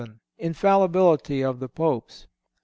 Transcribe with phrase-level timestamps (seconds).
[0.39, 2.25] INFALLIBILITY OF THE POPES.